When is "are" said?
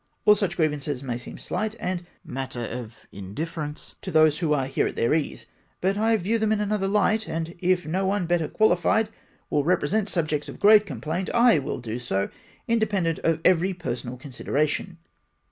4.51-4.65